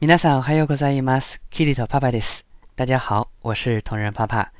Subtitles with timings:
[0.00, 1.40] 皆さんおはようございます。
[1.50, 2.44] キリトパパです。
[2.74, 4.52] 大家好，我是同人爸爸。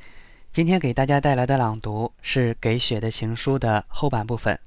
[0.52, 4.58] 今天给大家带来的朗读是《给雪的情书》的后半部分。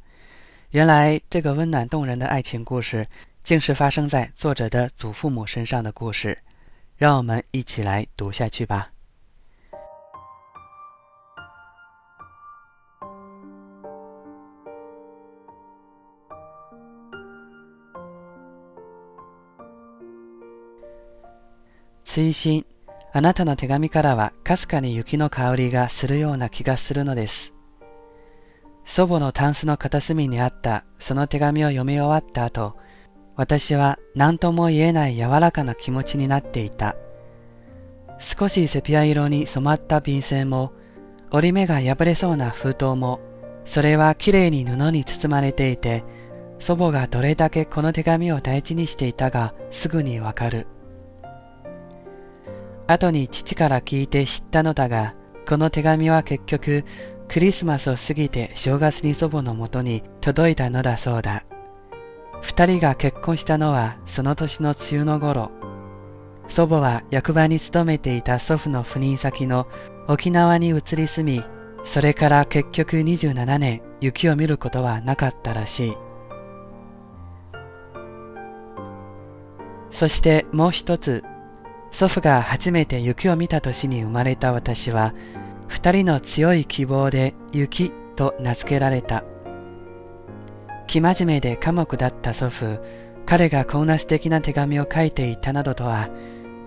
[0.70, 3.08] 原来，这个温暖动人的爱情故事，
[3.44, 6.38] 竟是发生在作者的祖父母身上的故事。
[6.96, 8.92] 让我们一起来读下去吧。
[22.15, 22.65] 追伸
[23.13, 27.53] あなたの手紙からはかすかに雪の香りがするような気がするのです。
[28.85, 32.77] 祖母のタンスの片隅にあったその手紙を読み終わった後、
[33.35, 36.95] 私は何とも言えない柔らかな気持ちになっていた。
[38.21, 40.73] 少しセピア色に染まった便箋も、
[41.33, 43.19] 折り目が破れそうな封筒も、
[43.65, 46.05] それはきれいに布に包まれていて、
[46.61, 50.69] 祖母がどれだけこの手紙を大事にしていたがすぐにわかる。
[52.87, 55.15] 後に父から聞いて知ったのだが、
[55.49, 56.85] この手紙は結局、
[57.29, 61.45] クリスマスを過ぎて正月に祖母のもとに届いたのだそうだ。
[62.43, 65.51] 二人が結婚したのはその年の梅雨の頃。
[66.47, 69.67] 祖母は役場に勤めていた祖父の赴任先の
[70.09, 71.43] 沖縄に移り住み、
[71.85, 75.97] それから結局27年雪を見ることはなかったらしい。
[79.91, 81.25] そしてもう一つ、
[81.95, 85.15] 祖父が初めて雪を見た年に生まれた私は、
[85.69, 89.23] 二人の強い希望で雪と名付けられた。
[90.89, 92.81] 生真面目で寡黙だった祖父、
[93.27, 96.11] 彼がこんな素敵な手紙を書いていたなどとは、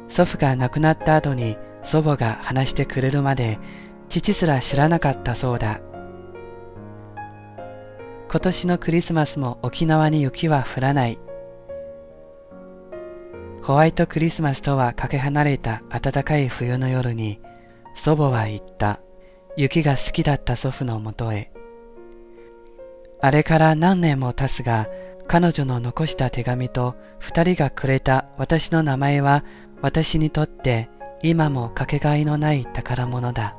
[0.07, 3.59] 祖父が亡くなった後に祖母が話してくれるまで、
[4.07, 5.81] 父すら知らなかったそうだ。
[8.29, 11.19] 今年のクリスマスも沖縄に雪は降らない。
[13.67, 17.41] ホワイトクリスマスとはかけ離れた暖かい冬の夜に、
[17.95, 19.01] 祖母は言った。
[19.57, 21.51] 雪が好きだった祖父のもとへ。
[23.19, 24.87] あれから何年も経つが、
[25.27, 29.43] 彼女の残した手紙と二人がくれた私の名前は
[29.81, 30.89] 私にとって
[31.21, 33.57] 今もかけがえのない宝物だ。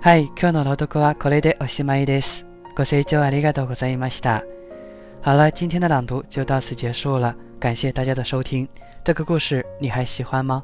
[0.00, 2.44] はい、今日の朗読はこれでおしまいです。
[2.76, 4.42] ご清聴ありがとうございました。
[5.22, 8.68] 好了，今天的朗读就到此结束了，感谢大家的收听。
[9.02, 10.62] 这个故事你还喜欢吗？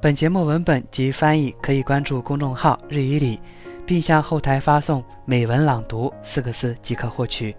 [0.00, 3.40] 本节目文本及翻译可以关注公众号“日语里”，
[3.84, 7.56] 并向后台发送“美文朗读”四个字即可获取。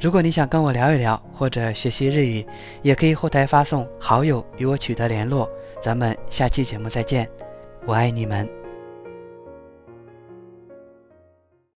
[0.00, 2.46] 如果你想跟我聊一聊或者学习日语，
[2.80, 5.50] 也可以后台发送“好友”与我取得联络。
[5.82, 7.28] 咱们下期节目再见，
[7.86, 8.63] 我爱你们。